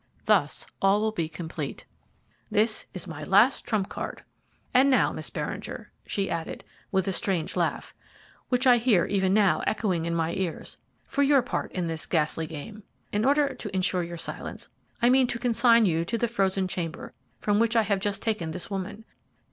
[0.25, 1.85] Thus all will be complete:
[2.49, 4.23] this is my last trump card.
[4.73, 7.93] "'And now, Miss Beringer,' she added, with a strange laugh,
[8.49, 12.47] which I hear even now echoing in my ears, 'for your part in this ghastly
[12.47, 12.81] game.
[13.11, 14.69] In order to insure your silence
[15.03, 18.49] I mean to consign you to the frozen chamber from which I have just taken
[18.49, 19.05] this woman.